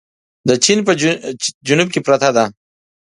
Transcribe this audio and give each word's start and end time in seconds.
د 0.47 0.49
چين 0.63 0.79
په 0.87 0.91
جنوب 1.67 1.87
کې 1.93 2.01
پرته 2.07 2.29
ده. 2.35 2.45